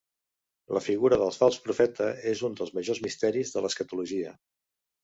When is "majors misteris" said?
2.81-3.57